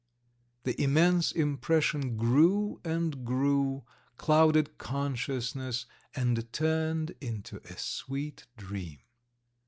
The 0.63 0.81
immense 0.81 1.31
impression 1.31 2.17
grew 2.17 2.81
and 2.83 3.23
grew, 3.23 3.83
clouded 4.17 4.79
consciousness, 4.79 5.85
and 6.15 6.51
turned 6.51 7.13
into 7.21 7.57
a 7.69 7.77
sweet 7.77 8.47
dream. 8.57 8.97